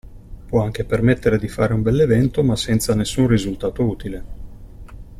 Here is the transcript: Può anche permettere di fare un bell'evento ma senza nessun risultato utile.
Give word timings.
Può 0.47 0.63
anche 0.63 0.83
permettere 0.83 1.37
di 1.37 1.47
fare 1.47 1.73
un 1.75 1.83
bell'evento 1.83 2.41
ma 2.41 2.55
senza 2.55 2.95
nessun 2.95 3.27
risultato 3.27 3.83
utile. 3.83 4.23